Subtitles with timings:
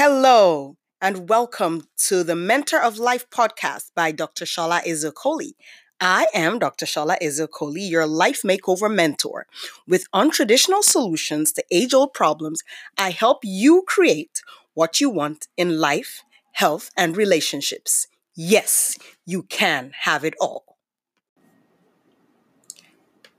[0.00, 4.44] Hello, and welcome to the Mentor of Life podcast by Dr.
[4.44, 5.54] Shola Ezeokoli.
[6.00, 6.86] I am Dr.
[6.86, 9.48] Shola Ezeokoli, your life makeover mentor.
[9.88, 12.62] With untraditional solutions to age old problems,
[12.96, 14.40] I help you create
[14.74, 16.22] what you want in life,
[16.52, 18.06] health, and relationships.
[18.36, 18.96] Yes,
[19.26, 20.76] you can have it all.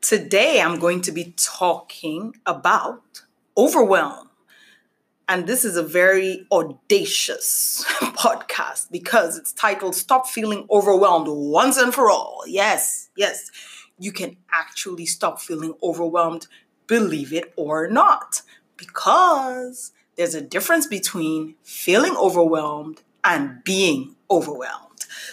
[0.02, 3.21] Today, I'm going to be talking about
[3.57, 4.29] overwhelm.
[5.30, 11.94] And this is a very audacious podcast because it's titled Stop Feeling Overwhelmed Once and
[11.94, 12.42] for All.
[12.48, 13.52] Yes, yes,
[14.00, 16.48] you can actually stop feeling overwhelmed,
[16.88, 18.42] believe it or not,
[18.76, 24.88] because there's a difference between feeling overwhelmed and being overwhelmed.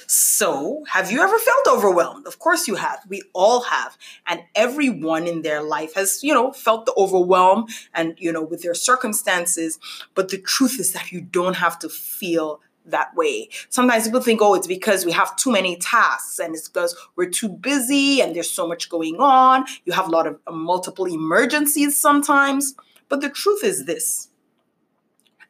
[0.06, 2.26] So, have you ever felt overwhelmed?
[2.26, 3.00] Of course you have.
[3.08, 3.96] We all have.
[4.26, 8.62] And everyone in their life has, you know, felt the overwhelm and, you know, with
[8.62, 9.78] their circumstances.
[10.14, 13.48] But the truth is that you don't have to feel that way.
[13.68, 17.30] Sometimes people think, oh, it's because we have too many tasks and it's because we're
[17.30, 19.64] too busy and there's so much going on.
[19.84, 22.74] You have a lot of uh, multiple emergencies sometimes.
[23.08, 24.30] But the truth is this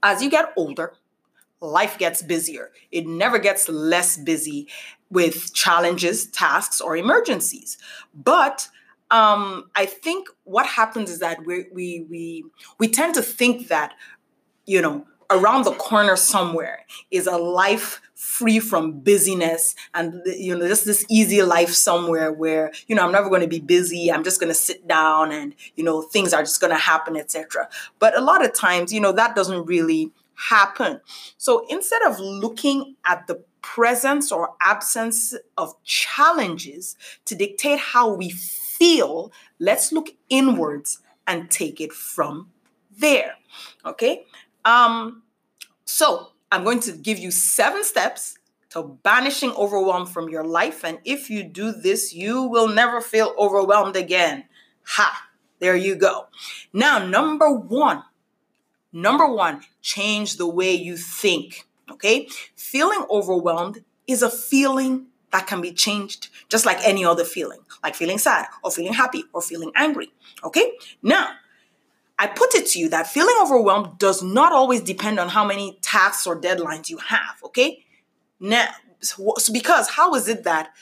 [0.03, 0.94] as you get older,
[1.67, 2.70] life gets busier.
[2.91, 4.69] It never gets less busy
[5.11, 7.78] with challenges, tasks, or emergencies.
[8.14, 8.69] But
[9.11, 12.44] um, I think what happens is that we we we
[12.78, 13.94] we tend to think that
[14.67, 20.67] you know around the corner somewhere is a life free from busyness and you know
[20.67, 24.25] just this easy life somewhere where you know i'm never going to be busy i'm
[24.25, 27.69] just going to sit down and you know things are just going to happen etc
[27.98, 31.00] but a lot of times you know that doesn't really happen.
[31.36, 38.30] So instead of looking at the presence or absence of challenges to dictate how we
[38.30, 42.50] feel, let's look inwards and take it from
[42.96, 43.34] there.
[43.84, 44.24] Okay?
[44.64, 45.22] Um,
[45.84, 48.38] so I'm going to give you seven steps
[48.70, 50.84] to banishing overwhelm from your life.
[50.84, 54.44] And if you do this, you will never feel overwhelmed again.
[54.84, 55.28] Ha!
[55.58, 56.26] There you go.
[56.72, 58.02] Now, number one,
[58.96, 61.66] Number one, change the way you think.
[61.90, 62.28] Okay.
[62.56, 67.94] Feeling overwhelmed is a feeling that can be changed just like any other feeling, like
[67.94, 70.08] feeling sad or feeling happy or feeling angry.
[70.42, 70.72] Okay.
[71.02, 71.32] Now,
[72.18, 75.78] I put it to you that feeling overwhelmed does not always depend on how many
[75.82, 77.36] tasks or deadlines you have.
[77.44, 77.84] Okay.
[78.40, 78.68] Now,
[79.52, 80.72] because how is it that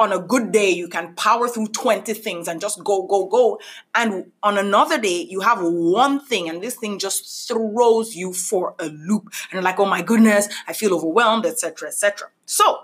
[0.00, 3.60] on a good day, you can power through 20 things and just go, go, go.
[3.94, 8.74] And on another day, you have one thing and this thing just throws you for
[8.78, 9.24] a loop.
[9.24, 12.28] And you're like, oh my goodness, I feel overwhelmed, etc., etc.
[12.46, 12.78] So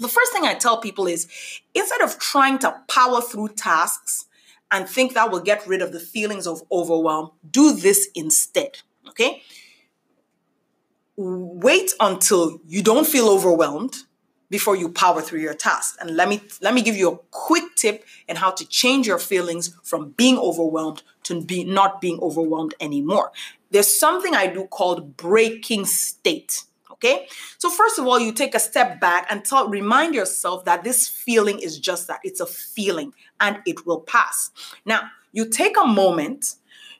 [0.00, 1.28] the first thing I tell people is
[1.74, 4.26] instead of trying to power through tasks
[4.72, 8.78] and think that will get rid of the feelings of overwhelm, do this instead.
[9.08, 9.42] Okay?
[11.16, 13.94] Wait until you don't feel overwhelmed
[14.52, 15.96] before you power through your task.
[15.98, 19.18] And let me let me give you a quick tip in how to change your
[19.18, 23.32] feelings from being overwhelmed to be not being overwhelmed anymore.
[23.70, 26.64] There's something I do called breaking state.
[26.92, 27.26] Okay?
[27.56, 31.08] So first of all, you take a step back and tell remind yourself that this
[31.08, 32.20] feeling is just that.
[32.22, 34.50] It's a feeling and it will pass.
[34.84, 36.56] Now, you take a moment,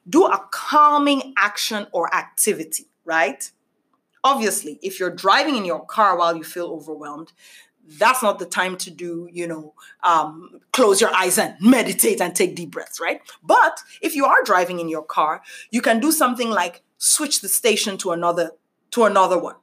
[0.08, 3.50] do a calming action or activity, right?
[4.24, 7.32] Obviously if you're driving in your car while you feel overwhelmed
[7.98, 9.74] that's not the time to do you know
[10.04, 13.20] um, close your eyes and meditate and take deep breaths right?
[13.42, 17.48] But if you are driving in your car you can do something like switch the
[17.48, 18.52] station to another
[18.92, 19.56] to another one.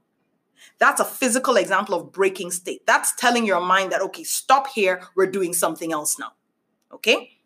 [0.79, 2.85] That's a physical example of breaking state.
[2.85, 6.33] That's telling your mind that okay stop here we're doing something else now
[6.91, 7.38] okay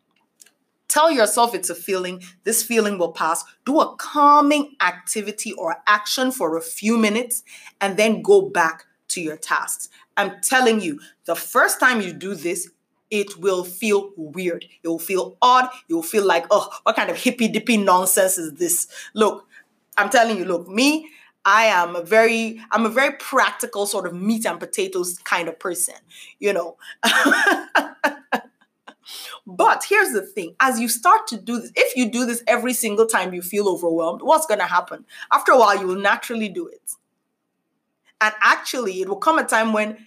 [0.93, 2.21] Tell yourself it's a feeling.
[2.43, 3.43] This feeling will pass.
[3.65, 7.41] Do a calming activity or action for a few minutes
[7.81, 9.89] and then go back to your tasks.
[10.17, 12.69] I'm telling you, the first time you do this,
[13.09, 14.65] it will feel weird.
[14.83, 15.67] It will feel odd.
[15.87, 18.87] You'll feel like, oh, what kind of hippy dippy nonsense is this?
[19.15, 19.47] Look,
[19.97, 21.09] I'm telling you, look, me,
[21.43, 25.57] I am a very, I'm a very practical sort of meat and potatoes kind of
[25.57, 25.95] person,
[26.37, 26.77] you know.
[29.45, 32.73] But here's the thing as you start to do this, if you do this every
[32.73, 35.05] single time you feel overwhelmed, what's going to happen?
[35.31, 36.91] After a while, you will naturally do it.
[38.21, 39.97] And actually, it will come a time when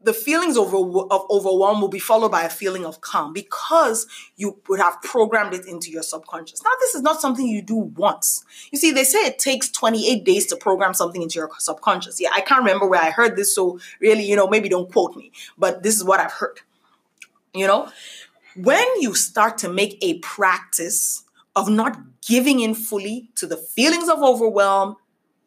[0.00, 4.06] the feelings of, of overwhelm will be followed by a feeling of calm because
[4.36, 6.62] you would have programmed it into your subconscious.
[6.62, 8.44] Now, this is not something you do once.
[8.70, 12.20] You see, they say it takes 28 days to program something into your subconscious.
[12.20, 15.16] Yeah, I can't remember where I heard this, so really, you know, maybe don't quote
[15.16, 16.60] me, but this is what I've heard.
[17.54, 17.90] You know,
[18.56, 21.24] when you start to make a practice
[21.56, 24.96] of not giving in fully to the feelings of overwhelm,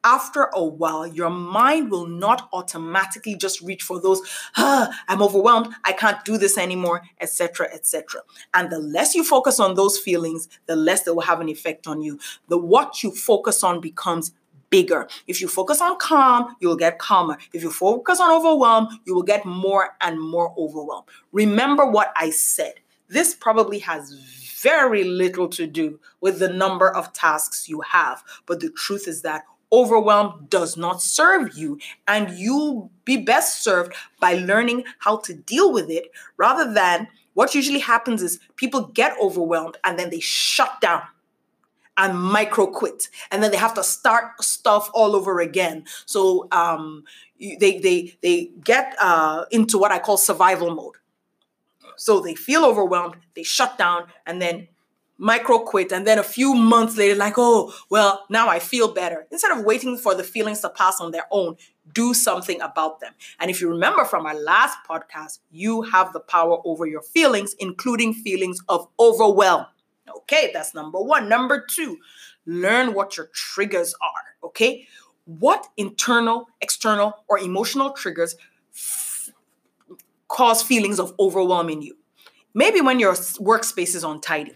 [0.03, 4.21] after a while, your mind will not automatically just reach for those,
[4.57, 8.21] ah, I'm overwhelmed, I can't do this anymore, etc., etc.
[8.53, 11.87] And the less you focus on those feelings, the less they will have an effect
[11.87, 12.19] on you.
[12.47, 14.31] The what you focus on becomes
[14.71, 15.07] bigger.
[15.27, 17.37] If you focus on calm, you will get calmer.
[17.53, 21.07] If you focus on overwhelm, you will get more and more overwhelmed.
[21.31, 22.73] Remember what I said.
[23.07, 24.13] This probably has
[24.61, 29.21] very little to do with the number of tasks you have, but the truth is
[29.21, 35.33] that overwhelm does not serve you and you'll be best served by learning how to
[35.33, 40.19] deal with it rather than what usually happens is people get overwhelmed and then they
[40.19, 41.01] shut down
[41.97, 43.09] and micro quit.
[43.31, 45.85] And then they have to start stuff all over again.
[46.05, 47.03] So um,
[47.39, 50.95] they they they get uh, into what i call survival mode.
[51.97, 54.67] So they feel overwhelmed they shut down and then
[55.17, 55.91] micro quit.
[55.91, 59.27] And then a few months later like oh well now i feel better.
[59.31, 61.55] Instead of waiting for the feelings to pass on their own
[61.93, 63.13] do something about them.
[63.39, 67.53] And if you remember from our last podcast you have the power over your feelings
[67.59, 69.65] including feelings of overwhelm
[70.15, 71.97] okay that's number one number two
[72.45, 74.87] learn what your triggers are okay
[75.25, 78.35] what internal external or emotional triggers
[78.73, 79.29] f-
[80.27, 81.95] cause feelings of overwhelm in you
[82.53, 84.53] maybe when your workspace is untidy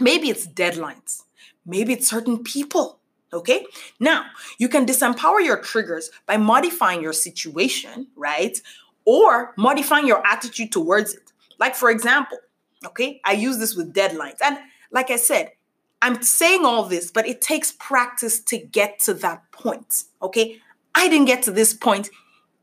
[0.00, 1.22] Maybe it's deadlines.
[1.64, 2.98] Maybe it's certain people.
[3.32, 3.66] Okay.
[3.98, 4.26] Now,
[4.58, 8.60] you can disempower your triggers by modifying your situation, right?
[9.04, 11.32] Or modifying your attitude towards it.
[11.58, 12.38] Like, for example,
[12.86, 14.38] okay, I use this with deadlines.
[14.42, 14.58] And
[14.90, 15.52] like I said,
[16.02, 20.04] I'm saying all this, but it takes practice to get to that point.
[20.20, 20.60] Okay.
[20.94, 22.10] I didn't get to this point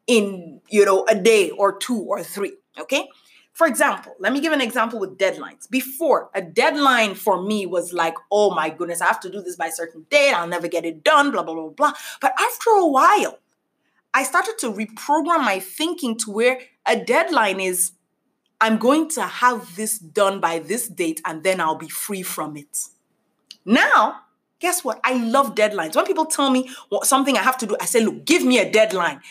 [0.07, 2.53] in, you know, a day or two or three.
[2.79, 3.07] Okay.
[3.53, 5.69] For example, let me give an example with deadlines.
[5.69, 9.56] Before, a deadline for me was like, oh my goodness, I have to do this
[9.56, 11.94] by a certain date, I'll never get it done, blah, blah, blah, blah.
[12.21, 13.39] But after a while,
[14.13, 17.91] I started to reprogram my thinking to where a deadline is
[18.61, 22.55] I'm going to have this done by this date and then I'll be free from
[22.55, 22.85] it.
[23.65, 24.21] Now,
[24.59, 25.01] guess what?
[25.03, 25.95] I love deadlines.
[25.95, 28.59] When people tell me what, something I have to do, I say, look, give me
[28.59, 29.21] a deadline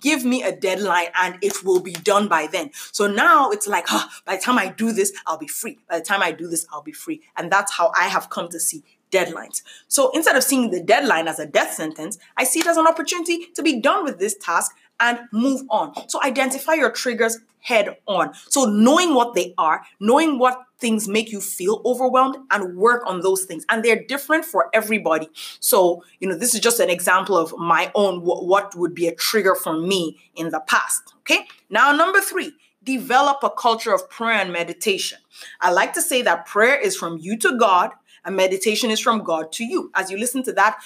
[0.00, 2.70] give me a deadline and it will be done by then.
[2.92, 3.86] So now it's like,
[4.24, 5.78] by the time I do this, I'll be free.
[5.88, 7.22] By the time I do this, I'll be free.
[7.36, 9.62] And that's how I have come to see deadlines.
[9.88, 12.86] So instead of seeing the deadline as a death sentence, I see it as an
[12.86, 16.08] opportunity to be done with this task and move on.
[16.08, 18.34] So identify your triggers head on.
[18.48, 23.20] So knowing what they are, knowing what things make you feel overwhelmed and work on
[23.20, 23.64] those things.
[23.68, 25.28] And they're different for everybody.
[25.60, 29.14] So, you know, this is just an example of my own what would be a
[29.14, 31.14] trigger for me in the past.
[31.20, 31.46] Okay?
[31.70, 32.52] Now, number 3,
[32.82, 35.18] develop a culture of prayer and meditation.
[35.60, 37.90] I like to say that prayer is from you to God
[38.30, 39.90] meditation is from God to you.
[39.94, 40.78] As you listen to that,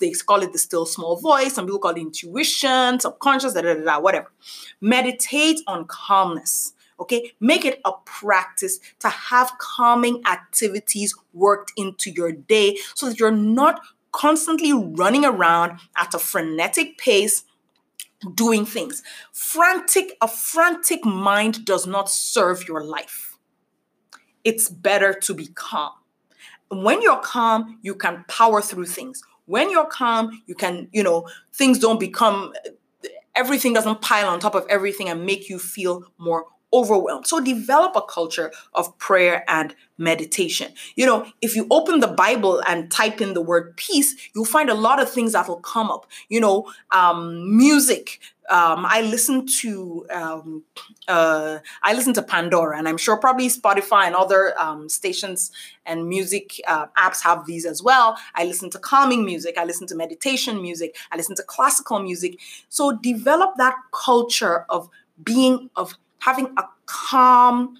[0.00, 1.54] they call it the still small voice.
[1.54, 4.30] Some people call it intuition, subconscious, da, da, da, da, whatever.
[4.80, 6.72] Meditate on calmness.
[7.00, 13.18] Okay, make it a practice to have calming activities worked into your day so that
[13.18, 13.80] you're not
[14.12, 17.42] constantly running around at a frenetic pace
[18.34, 19.02] doing things.
[19.32, 23.36] Frantic, a frantic mind does not serve your life.
[24.44, 25.92] It's better to be calm
[26.70, 29.22] when you're calm, you can power through things.
[29.46, 32.52] When you're calm, you can, you know, things don't become,
[33.34, 37.26] everything doesn't pile on top of everything and make you feel more overwhelmed.
[37.26, 40.72] So develop a culture of prayer and meditation.
[40.96, 44.68] You know, if you open the Bible and type in the word peace, you'll find
[44.68, 46.06] a lot of things that will come up.
[46.28, 48.20] You know, um, music.
[48.50, 50.64] Um, I listen to um,
[51.08, 55.50] uh, I listen to Pandora, and I'm sure probably Spotify and other um, stations
[55.86, 58.18] and music uh, apps have these as well.
[58.34, 59.56] I listen to calming music.
[59.56, 60.94] I listen to meditation music.
[61.10, 62.38] I listen to classical music.
[62.68, 64.90] So develop that culture of
[65.22, 67.76] being of having a calm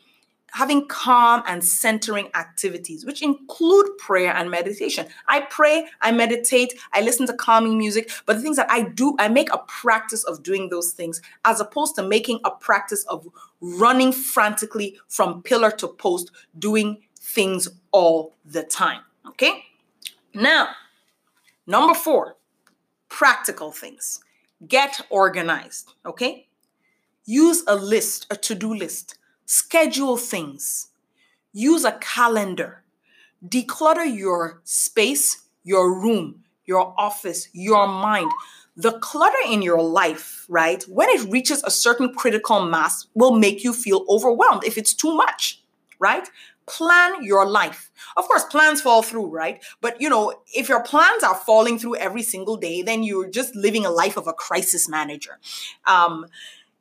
[0.54, 5.04] having calm and centering activities, which include prayer and meditation.
[5.26, 9.16] I pray, I meditate, I listen to calming music, but the things that I do,
[9.18, 13.26] I make a practice of doing those things as opposed to making a practice of
[13.60, 19.00] running frantically from pillar to post, doing things all the time.
[19.26, 19.64] Okay?
[20.34, 20.68] Now,
[21.66, 22.36] number four,
[23.08, 24.20] practical things.
[24.68, 25.94] Get organized.
[26.06, 26.46] Okay?
[27.24, 29.16] Use a list, a to do list.
[29.46, 30.88] Schedule things.
[31.52, 32.82] Use a calendar.
[33.46, 38.30] Declutter your space, your room, your office, your mind.
[38.76, 43.62] The clutter in your life, right, when it reaches a certain critical mass, will make
[43.62, 45.62] you feel overwhelmed if it's too much,
[45.98, 46.28] right?
[46.66, 47.90] plan your life.
[48.16, 49.62] Of course, plans fall through, right?
[49.80, 53.54] But you know, if your plans are falling through every single day, then you're just
[53.54, 55.38] living a life of a crisis manager.
[55.86, 56.26] Um,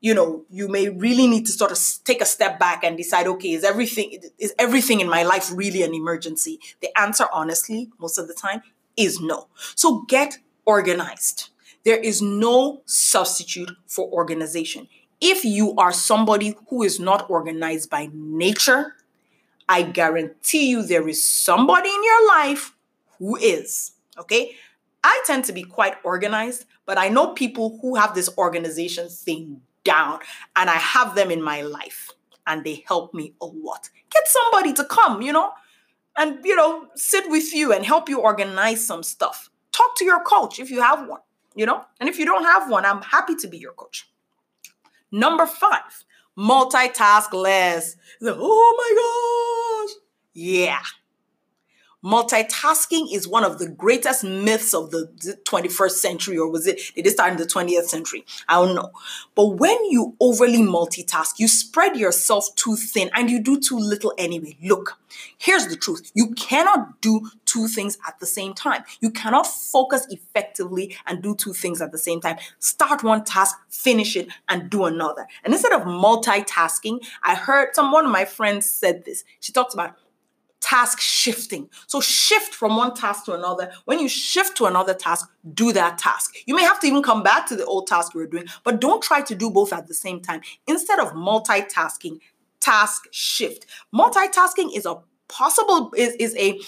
[0.03, 3.25] you know, you may really need to sort of take a step back and decide,
[3.25, 6.59] okay, is everything is everything in my life really an emergency?
[6.81, 8.61] The answer, honestly, most of the time,
[8.97, 9.47] is no.
[9.75, 11.51] So get organized.
[11.85, 14.89] There is no substitute for organization.
[15.21, 18.95] If you are somebody who is not organized by nature,
[19.69, 22.75] I guarantee you there is somebody in your life
[23.19, 23.93] who is.
[24.19, 24.55] Okay.
[25.01, 29.61] I tend to be quite organized, but I know people who have this organization thing
[29.83, 30.19] down,
[30.55, 32.11] and I have them in my life,
[32.47, 33.89] and they help me a lot.
[34.11, 35.51] Get somebody to come, you know,
[36.17, 39.49] and, you know, sit with you and help you organize some stuff.
[39.71, 41.21] Talk to your coach if you have one,
[41.55, 44.09] you know, and if you don't have one, I'm happy to be your coach.
[45.11, 46.05] Number five,
[46.37, 47.95] multitask less.
[48.21, 49.95] Oh my gosh.
[50.33, 50.81] Yeah.
[52.03, 55.09] Multitasking is one of the greatest myths of the
[55.45, 58.25] 21st century, or was it, did it start in the 20th century?
[58.49, 58.91] I don't know.
[59.35, 64.13] But when you overly multitask, you spread yourself too thin and you do too little
[64.17, 64.57] anyway.
[64.61, 64.99] Look,
[65.37, 68.83] here's the truth you cannot do two things at the same time.
[68.99, 72.37] You cannot focus effectively and do two things at the same time.
[72.59, 75.25] Start one task, finish it, and do another.
[75.45, 79.23] And instead of multitasking, I heard some one of my friends said this.
[79.39, 79.95] She talked about
[80.63, 81.69] task shifting.
[81.87, 83.71] So shift from one task to another.
[83.85, 86.35] When you shift to another task, do that task.
[86.45, 88.79] You may have to even come back to the old task you were doing, but
[88.79, 90.41] don't try to do both at the same time.
[90.65, 92.19] Instead of multitasking,
[92.61, 93.65] task shift.
[93.93, 94.95] Multitasking is a
[95.27, 96.59] possible is, is a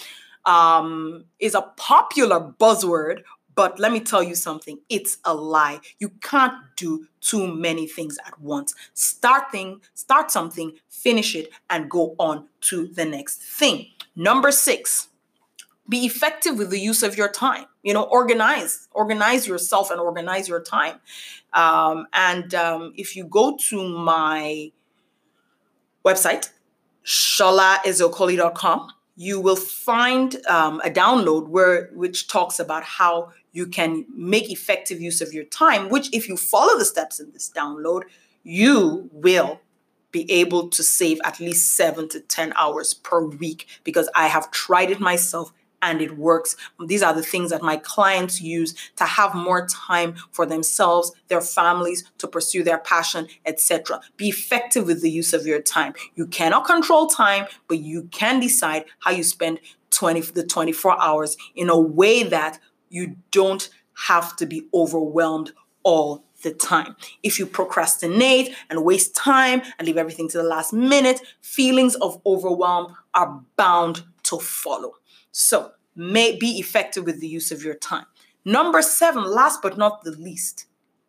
[0.46, 3.22] um, is a popular buzzword,
[3.56, 5.80] but let me tell you something, it's a lie.
[6.00, 8.76] You can't do too many things at once.
[8.94, 13.88] Start thing, start something, finish it, and go on to the next thing.
[14.16, 15.08] Number six,
[15.88, 17.66] be effective with the use of your time.
[17.84, 21.00] You know, organize, organize yourself and organize your time.
[21.54, 24.72] Um, and um, if you go to my
[26.04, 26.50] website,
[27.06, 34.52] sholaezeokoli.com, you will find um, a download where which talks about how you can make
[34.52, 38.04] effective use of your time, which, if you follow the steps in this download,
[38.44, 39.62] you will
[40.12, 44.52] be able to save at least seven to 10 hours per week because I have
[44.52, 45.52] tried it myself
[45.86, 46.56] and it works.
[46.86, 51.42] These are the things that my clients use to have more time for themselves, their
[51.42, 54.02] families, to pursue their passion, etc.
[54.18, 55.94] Be effective with the use of your time.
[56.16, 59.60] You cannot control time, but you can decide how you spend
[59.92, 63.70] 20 the 24 hours in a way that you don't
[64.08, 66.96] have to be overwhelmed all the time.
[67.24, 72.20] If you procrastinate and waste time and leave everything to the last minute, feelings of
[72.26, 74.94] overwhelm are bound to follow.
[75.32, 78.06] So, may be effective with the use of your time.
[78.44, 80.68] Number 7, last but not the least,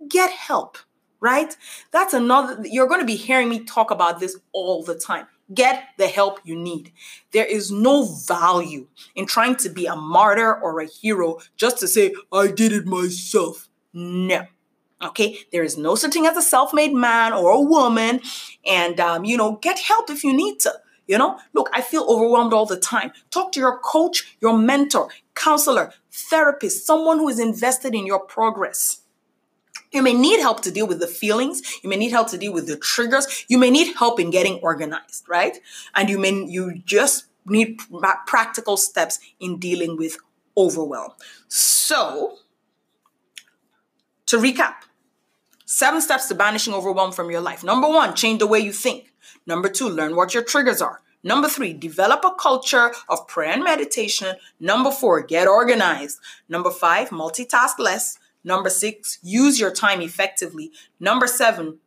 [0.08, 0.78] get help,
[1.20, 1.56] right?
[1.90, 5.26] That's another you're going to be hearing me talk about this all the time.
[5.52, 6.92] Get the help you need.
[7.32, 11.88] There is no value in trying to be a martyr or a hero just to
[11.88, 13.68] say, I did it myself.
[13.92, 14.46] No.
[15.02, 18.22] Okay, there is no such thing as a self made man or a woman.
[18.64, 20.72] And, um, you know, get help if you need to.
[21.06, 23.12] You know, look, I feel overwhelmed all the time.
[23.30, 29.02] Talk to your coach, your mentor, counselor, therapist, someone who is invested in your progress.
[29.92, 31.62] You may need help to deal with the feelings.
[31.82, 33.44] You may need help to deal with the triggers.
[33.48, 35.56] You may need help in getting organized, right?
[35.94, 37.80] And you may you just need
[38.26, 40.16] practical steps in dealing with
[40.56, 41.12] overwhelm.
[41.48, 42.38] So,
[44.26, 44.74] to recap,
[45.64, 47.62] seven steps to banishing overwhelm from your life.
[47.62, 49.12] Number 1, change the way you think.
[49.46, 51.02] Number 2, learn what your triggers are.
[51.26, 54.36] Number three, develop a culture of prayer and meditation.
[54.60, 56.20] Number four, get organized.
[56.48, 58.16] Number five, multitask less.
[58.44, 60.70] Number six, use your time effectively.
[61.00, 61.78] Number seven,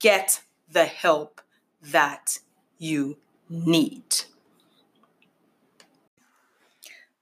[0.00, 1.40] get the help
[1.80, 2.40] that
[2.76, 3.16] you
[3.48, 4.24] need.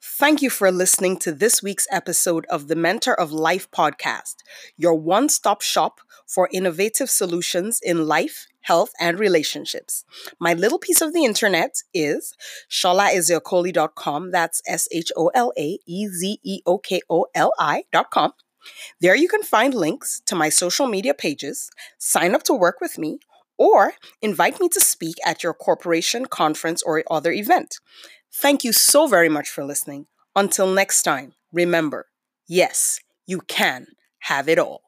[0.01, 4.37] Thank you for listening to this week's episode of the Mentor of Life podcast,
[4.77, 10.05] your one stop shop for innovative solutions in life, health, and relationships.
[10.41, 12.35] My little piece of the internet is
[12.71, 14.31] sholaezeokoli.com.
[14.31, 18.33] That's S H O L A E Z E O K O L I.com.
[19.01, 22.99] There you can find links to my social media pages, sign up to work with
[22.99, 23.21] me,
[23.57, 27.77] or invite me to speak at your corporation, conference, or other event.
[28.33, 30.07] Thank you so very much for listening.
[30.35, 32.07] Until next time, remember
[32.49, 33.87] yes, you can
[34.21, 34.86] have it all.